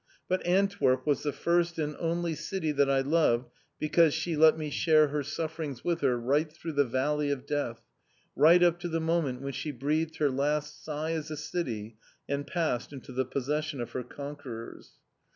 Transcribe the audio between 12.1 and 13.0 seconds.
and passed